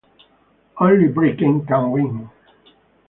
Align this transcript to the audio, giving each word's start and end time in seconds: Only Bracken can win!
Only 0.79 1.09
Bracken 1.09 1.63
can 1.67 1.91
win! 1.91 2.31